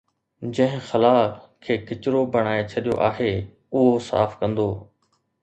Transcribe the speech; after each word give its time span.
جنهن 0.59 0.79
خلاءَ 0.87 1.19
کي 1.67 1.77
ڪچرو 1.89 2.23
بڻائي 2.37 2.65
ڇڏيو 2.73 2.97
آهي، 3.11 3.29
اهو 3.43 3.93
صاف 4.09 4.35
ڪندو 4.43 4.69